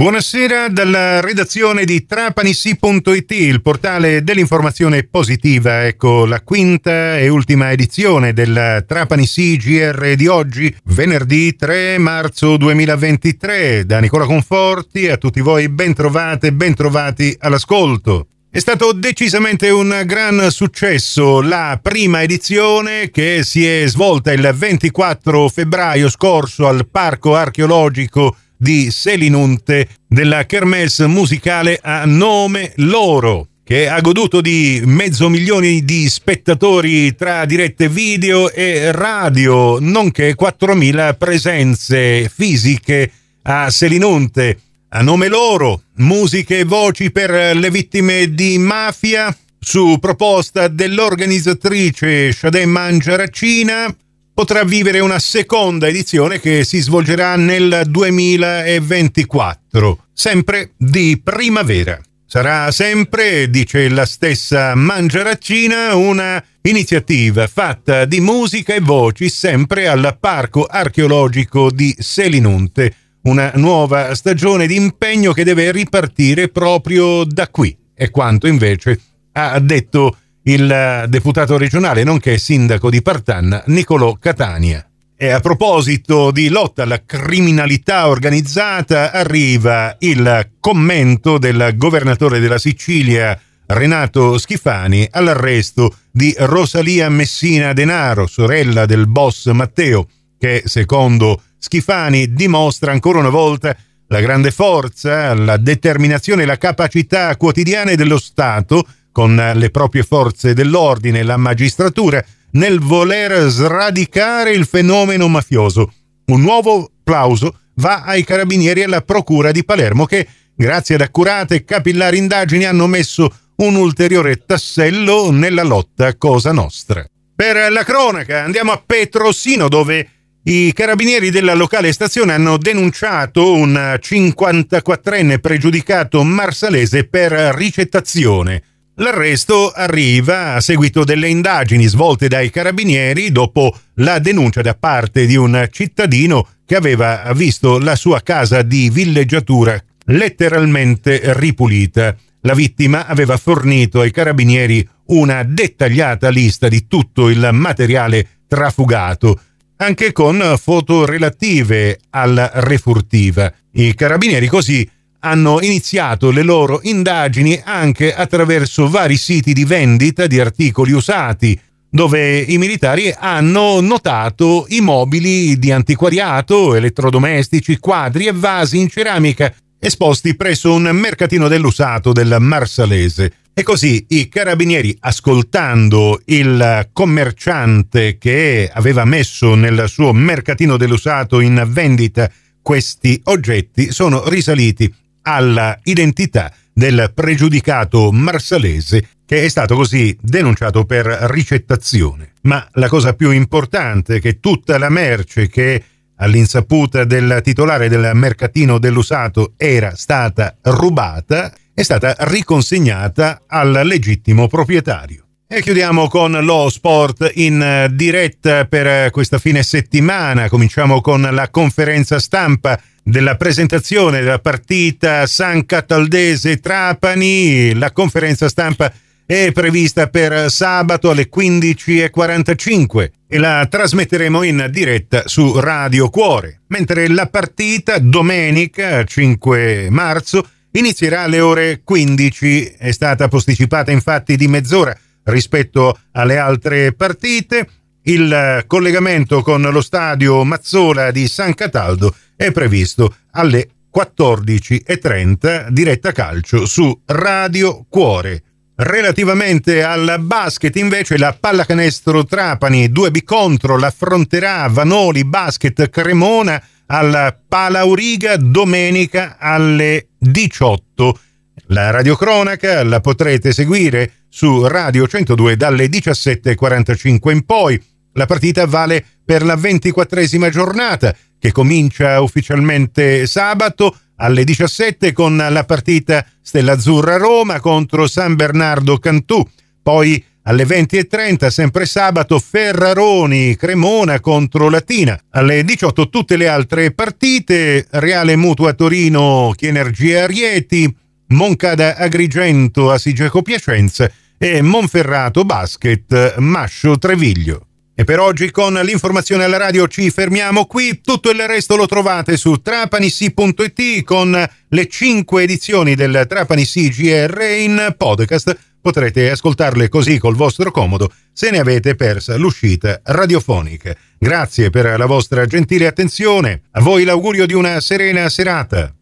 Buonasera 0.00 0.70
dalla 0.70 1.20
redazione 1.20 1.84
di 1.84 2.06
trapanisi.it, 2.06 3.30
il 3.32 3.60
portale 3.60 4.24
dell'informazione 4.24 5.02
positiva. 5.02 5.84
Ecco 5.84 6.24
la 6.24 6.40
quinta 6.40 7.18
e 7.18 7.28
ultima 7.28 7.70
edizione 7.70 8.32
del 8.32 8.82
Trapanisi 8.88 9.58
GR 9.58 10.14
di 10.14 10.26
oggi, 10.26 10.74
venerdì 10.84 11.54
3 11.54 11.98
marzo 11.98 12.56
2023. 12.56 13.84
Da 13.84 13.98
Nicola 13.98 14.24
Conforti 14.24 15.06
a 15.06 15.18
tutti 15.18 15.42
voi 15.42 15.68
ben 15.68 15.92
trovate, 15.92 16.50
ben 16.54 16.72
trovati 16.74 17.36
all'ascolto. 17.38 18.28
È 18.50 18.58
stato 18.58 18.92
decisamente 18.92 19.68
un 19.68 20.02
gran 20.06 20.50
successo 20.50 21.42
la 21.42 21.78
prima 21.80 22.22
edizione 22.22 23.10
che 23.10 23.40
si 23.44 23.66
è 23.66 23.86
svolta 23.86 24.32
il 24.32 24.50
24 24.50 25.46
febbraio 25.50 26.08
scorso 26.08 26.66
al 26.66 26.88
Parco 26.88 27.36
Archeologico 27.36 28.34
di 28.60 28.90
Selinunte 28.90 29.88
della 30.06 30.44
Kermesse 30.44 31.06
musicale 31.06 31.78
a 31.80 32.04
nome 32.04 32.74
loro 32.76 33.48
che 33.64 33.88
ha 33.88 33.98
goduto 34.00 34.42
di 34.42 34.82
mezzo 34.84 35.30
milione 35.30 35.82
di 35.82 36.08
spettatori 36.10 37.14
tra 37.14 37.46
dirette 37.46 37.88
video 37.88 38.52
e 38.52 38.92
radio, 38.92 39.78
nonché 39.78 40.34
4.000 40.34 41.16
presenze 41.16 42.28
fisiche 42.28 43.10
a 43.42 43.70
Selinunte. 43.70 44.58
A 44.88 45.02
nome 45.02 45.28
loro, 45.28 45.84
musiche 45.98 46.58
e 46.58 46.64
voci 46.64 47.12
per 47.12 47.56
le 47.56 47.70
vittime 47.70 48.34
di 48.34 48.58
mafia, 48.58 49.34
su 49.60 49.98
proposta 50.00 50.66
dell'organizzatrice 50.66 52.32
Shadé 52.32 52.66
Mangiaracina, 52.66 53.94
potrà 54.40 54.64
vivere 54.64 55.00
una 55.00 55.18
seconda 55.18 55.86
edizione 55.86 56.40
che 56.40 56.64
si 56.64 56.80
svolgerà 56.80 57.36
nel 57.36 57.82
2024, 57.86 60.06
sempre 60.14 60.72
di 60.78 61.20
primavera. 61.22 62.00
Sarà 62.24 62.70
sempre, 62.70 63.50
dice 63.50 63.90
la 63.90 64.06
stessa 64.06 64.74
Mangiaraccina, 64.74 65.94
una 65.94 66.42
iniziativa 66.62 67.46
fatta 67.48 68.06
di 68.06 68.20
musica 68.20 68.72
e 68.72 68.80
voci 68.80 69.28
sempre 69.28 69.86
al 69.86 70.16
Parco 70.18 70.64
Archeologico 70.64 71.70
di 71.70 71.94
Selinunte, 71.98 72.94
una 73.24 73.52
nuova 73.56 74.14
stagione 74.14 74.66
di 74.66 74.76
impegno 74.76 75.34
che 75.34 75.44
deve 75.44 75.70
ripartire 75.70 76.48
proprio 76.48 77.24
da 77.24 77.46
qui. 77.48 77.76
È 77.92 78.08
quanto 78.08 78.46
invece 78.46 78.98
ha 79.32 79.60
detto 79.60 80.16
il 80.44 81.04
deputato 81.08 81.58
regionale 81.58 82.02
nonché 82.02 82.38
sindaco 82.38 82.90
di 82.90 83.02
Partanna 83.02 83.62
Nicolò 83.66 84.14
Catania. 84.14 84.84
E 85.16 85.28
a 85.28 85.40
proposito 85.40 86.30
di 86.30 86.48
lotta 86.48 86.84
alla 86.84 87.04
criminalità 87.04 88.08
organizzata, 88.08 89.12
arriva 89.12 89.94
il 89.98 90.52
commento 90.60 91.36
del 91.36 91.74
governatore 91.76 92.38
della 92.38 92.58
Sicilia 92.58 93.38
Renato 93.66 94.38
Schifani 94.38 95.06
all'arresto 95.10 95.94
di 96.10 96.34
Rosalia 96.38 97.10
Messina 97.10 97.74
Denaro, 97.74 98.26
sorella 98.26 98.86
del 98.86 99.06
boss 99.06 99.50
Matteo, 99.50 100.08
che 100.38 100.62
secondo 100.64 101.42
Schifani 101.58 102.32
dimostra 102.32 102.90
ancora 102.90 103.18
una 103.18 103.28
volta 103.28 103.76
la 104.08 104.20
grande 104.20 104.50
forza, 104.50 105.34
la 105.34 105.58
determinazione 105.58 106.42
e 106.42 106.46
la 106.46 106.56
capacità 106.56 107.36
quotidiane 107.36 107.94
dello 107.94 108.18
Stato 108.18 108.84
con 109.12 109.34
le 109.54 109.70
proprie 109.70 110.02
forze 110.02 110.54
dell'ordine 110.54 111.20
e 111.20 111.22
la 111.22 111.36
magistratura 111.36 112.24
nel 112.52 112.80
voler 112.80 113.48
sradicare 113.48 114.52
il 114.52 114.66
fenomeno 114.66 115.28
mafioso. 115.28 115.92
Un 116.26 116.40
nuovo 116.40 116.90
plauso 117.02 117.58
va 117.74 118.02
ai 118.02 118.24
carabinieri 118.24 118.80
e 118.80 118.84
alla 118.84 119.02
procura 119.02 119.50
di 119.52 119.64
Palermo 119.64 120.04
che, 120.04 120.26
grazie 120.54 120.96
ad 120.96 121.00
accurate 121.00 121.56
e 121.56 121.64
capillari 121.64 122.18
indagini, 122.18 122.64
hanno 122.64 122.86
messo 122.86 123.32
un 123.56 123.74
ulteriore 123.74 124.44
tassello 124.44 125.30
nella 125.30 125.62
lotta 125.62 126.16
Cosa 126.16 126.52
Nostra. 126.52 127.04
Per 127.34 127.70
la 127.70 127.84
cronaca 127.84 128.42
andiamo 128.44 128.72
a 128.72 128.82
Petrosino 128.84 129.68
dove 129.68 130.08
i 130.44 130.72
carabinieri 130.72 131.30
della 131.30 131.54
locale 131.54 131.92
stazione 131.92 132.32
hanno 132.32 132.56
denunciato 132.56 133.52
un 133.52 133.98
54enne 134.00 135.38
pregiudicato 135.38 136.22
marsalese 136.22 137.06
per 137.06 137.32
ricettazione. 137.32 138.62
L'arresto 139.00 139.70
arriva 139.70 140.56
a 140.56 140.60
seguito 140.60 141.04
delle 141.04 141.28
indagini 141.28 141.86
svolte 141.86 142.28
dai 142.28 142.50
carabinieri 142.50 143.32
dopo 143.32 143.74
la 143.94 144.18
denuncia 144.18 144.60
da 144.60 144.74
parte 144.74 145.24
di 145.24 145.36
un 145.36 145.66
cittadino 145.70 146.46
che 146.66 146.76
aveva 146.76 147.32
visto 147.34 147.78
la 147.78 147.96
sua 147.96 148.20
casa 148.20 148.60
di 148.60 148.90
villeggiatura 148.90 149.82
letteralmente 150.04 151.32
ripulita. 151.32 152.14
La 152.42 152.52
vittima 152.52 153.06
aveva 153.06 153.38
fornito 153.38 154.00
ai 154.00 154.10
carabinieri 154.10 154.86
una 155.06 155.44
dettagliata 155.44 156.28
lista 156.28 156.68
di 156.68 156.86
tutto 156.86 157.30
il 157.30 157.48
materiale 157.52 158.42
trafugato, 158.46 159.40
anche 159.76 160.12
con 160.12 160.56
foto 160.60 161.06
relative 161.06 162.00
alla 162.10 162.50
refurtiva. 162.52 163.50
I 163.72 163.94
carabinieri 163.94 164.46
così 164.46 164.86
hanno 165.20 165.60
iniziato 165.60 166.30
le 166.30 166.42
loro 166.42 166.80
indagini 166.82 167.60
anche 167.62 168.14
attraverso 168.14 168.88
vari 168.88 169.16
siti 169.16 169.52
di 169.52 169.64
vendita 169.64 170.26
di 170.26 170.40
articoli 170.40 170.92
usati, 170.92 171.58
dove 171.90 172.38
i 172.38 172.56
militari 172.58 173.12
hanno 173.16 173.80
notato 173.80 174.66
i 174.68 174.80
mobili 174.80 175.58
di 175.58 175.72
antiquariato, 175.72 176.74
elettrodomestici, 176.74 177.78
quadri 177.78 178.26
e 178.26 178.32
vasi 178.32 178.78
in 178.78 178.88
ceramica 178.88 179.52
esposti 179.78 180.36
presso 180.36 180.72
un 180.74 180.90
mercatino 180.92 181.48
dell'usato 181.48 182.12
del 182.12 182.36
Marsalese. 182.38 183.32
E 183.52 183.62
così 183.62 184.06
i 184.10 184.28
carabinieri, 184.28 184.96
ascoltando 185.00 186.20
il 186.26 186.88
commerciante 186.92 188.16
che 188.16 188.70
aveva 188.72 189.04
messo 189.04 189.54
nel 189.54 189.84
suo 189.88 190.12
mercatino 190.12 190.76
dell'usato 190.76 191.40
in 191.40 191.62
vendita 191.68 192.30
questi 192.62 193.20
oggetti, 193.24 193.90
sono 193.90 194.28
risaliti 194.28 194.94
alla 195.22 195.78
identità 195.84 196.52
del 196.72 197.12
pregiudicato 197.14 198.10
marsalese 198.12 199.08
che 199.26 199.44
è 199.44 199.48
stato 199.48 199.76
così 199.76 200.16
denunciato 200.20 200.84
per 200.84 201.06
ricettazione. 201.06 202.32
Ma 202.42 202.66
la 202.72 202.88
cosa 202.88 203.14
più 203.14 203.30
importante 203.30 204.16
è 204.16 204.20
che 204.20 204.40
tutta 204.40 204.78
la 204.78 204.88
merce 204.88 205.48
che 205.48 205.84
all'insaputa 206.16 207.04
del 207.04 207.40
titolare 207.42 207.88
del 207.88 208.10
mercatino 208.14 208.78
dell'usato 208.78 209.54
era 209.56 209.94
stata 209.94 210.56
rubata 210.62 211.52
è 211.72 211.82
stata 211.82 212.14
riconsegnata 212.18 213.44
al 213.46 213.80
legittimo 213.84 214.48
proprietario. 214.48 215.29
E 215.52 215.62
chiudiamo 215.62 216.06
con 216.06 216.30
lo 216.30 216.68
sport 216.68 217.32
in 217.34 217.88
diretta 217.94 218.66
per 218.66 219.10
questa 219.10 219.40
fine 219.40 219.64
settimana. 219.64 220.48
Cominciamo 220.48 221.00
con 221.00 221.22
la 221.22 221.48
conferenza 221.48 222.20
stampa 222.20 222.80
della 223.02 223.34
presentazione 223.34 224.20
della 224.20 224.38
partita 224.38 225.26
San 225.26 225.66
Cataldese 225.66 226.60
Trapani. 226.60 227.74
La 227.74 227.90
conferenza 227.90 228.48
stampa 228.48 228.92
è 229.26 229.50
prevista 229.50 230.06
per 230.06 230.52
sabato 230.52 231.10
alle 231.10 231.28
15.45 231.28 233.10
e 233.26 233.38
la 233.38 233.66
trasmetteremo 233.68 234.44
in 234.44 234.68
diretta 234.70 235.24
su 235.26 235.58
Radio 235.58 236.10
Cuore, 236.10 236.60
mentre 236.68 237.08
la 237.08 237.26
partita 237.26 237.98
domenica 237.98 239.02
5 239.02 239.88
marzo 239.90 240.48
inizierà 240.70 241.22
alle 241.22 241.40
ore 241.40 241.80
15, 241.82 242.74
è 242.78 242.92
stata 242.92 243.26
posticipata 243.26 243.90
infatti 243.90 244.36
di 244.36 244.46
mezz'ora 244.46 244.96
rispetto 245.24 245.98
alle 246.12 246.38
altre 246.38 246.92
partite. 246.92 247.68
Il 248.02 248.64
collegamento 248.66 249.42
con 249.42 249.60
lo 249.60 249.80
stadio 249.82 250.42
Mazzola 250.44 251.10
di 251.10 251.28
San 251.28 251.54
Cataldo 251.54 252.14
è 252.34 252.50
previsto 252.50 253.14
alle 253.32 253.68
14.30 253.94 255.68
diretta 255.68 256.12
calcio 256.12 256.64
su 256.64 257.02
Radio 257.06 257.84
Cuore. 257.88 258.42
Relativamente 258.76 259.82
al 259.82 260.16
basket, 260.20 260.74
invece, 260.76 261.18
la 261.18 261.36
pallacanestro 261.38 262.24
Trapani 262.24 262.88
2B 262.88 263.24
contro 263.24 263.76
l'affronterà 263.76 264.66
Vanoli 264.68 265.24
Basket 265.26 265.90
Cremona 265.90 266.62
alla 266.86 267.38
Palauriga 267.46 268.36
domenica 268.38 269.36
alle 269.38 270.08
18. 270.16 271.18
La 271.66 271.90
radiocronaca 271.90 272.82
la 272.82 273.00
potrete 273.00 273.52
seguire 273.52 274.12
su 274.30 274.66
Radio 274.66 275.06
102 275.06 275.56
dalle 275.56 275.86
17.45 275.86 277.30
in 277.32 277.44
poi. 277.44 277.82
La 278.14 278.26
partita 278.26 278.64
vale 278.66 279.04
per 279.24 279.44
la 279.44 279.56
ventiquattresima 279.56 280.48
giornata 280.48 281.14
che 281.38 281.52
comincia 281.52 282.20
ufficialmente 282.20 283.26
sabato 283.26 283.96
alle 284.16 284.44
17 284.44 285.12
con 285.12 285.36
la 285.36 285.64
partita 285.64 286.24
Stella 286.40 286.72
Azzurra 286.72 287.16
Roma 287.16 287.60
contro 287.60 288.06
San 288.06 288.36
Bernardo 288.36 288.98
Cantù. 288.98 289.46
Poi 289.82 290.22
alle 290.42 290.64
20.30, 290.64 291.48
sempre 291.48 291.86
sabato, 291.86 292.38
Ferraroni, 292.38 293.56
Cremona 293.56 294.20
contro 294.20 294.68
Latina. 294.68 295.18
Alle 295.30 295.64
18 295.64 296.08
tutte 296.08 296.36
le 296.36 296.48
altre 296.48 296.92
partite, 296.92 297.86
Reale 297.90 298.36
Mutua 298.36 298.72
Torino, 298.74 299.52
Chienergia 299.54 300.26
Rieti, 300.26 300.94
Moncada 301.28 301.96
Agrigento, 301.96 302.90
Asigeco 302.90 303.42
Piacenza 303.42 304.10
e 304.42 304.62
Monferrato 304.62 305.44
Basket, 305.44 306.36
Mascio 306.38 306.96
Treviglio. 306.96 307.66
E 307.94 308.04
per 308.04 308.20
oggi 308.20 308.50
con 308.50 308.72
l'informazione 308.72 309.44
alla 309.44 309.58
radio 309.58 309.86
ci 309.86 310.10
fermiamo 310.10 310.64
qui, 310.64 311.02
tutto 311.02 311.28
il 311.28 311.46
resto 311.46 311.76
lo 311.76 311.84
trovate 311.84 312.38
su 312.38 312.62
trapanissi.it 312.62 314.02
con 314.02 314.50
le 314.68 314.88
5 314.88 315.42
edizioni 315.42 315.94
del 315.94 316.24
Trapani 316.26 316.64
CGR 316.64 317.38
in 317.58 317.94
podcast. 317.98 318.58
Potrete 318.80 319.30
ascoltarle 319.30 319.90
così 319.90 320.16
col 320.16 320.36
vostro 320.36 320.70
comodo 320.70 321.12
se 321.34 321.50
ne 321.50 321.58
avete 321.58 321.94
persa 321.94 322.36
l'uscita 322.36 323.02
radiofonica. 323.04 323.94
Grazie 324.18 324.70
per 324.70 324.98
la 324.98 325.04
vostra 325.04 325.44
gentile 325.44 325.86
attenzione, 325.86 326.62
a 326.70 326.80
voi 326.80 327.04
l'augurio 327.04 327.44
di 327.44 327.52
una 327.52 327.78
serena 327.80 328.26
serata. 328.30 328.94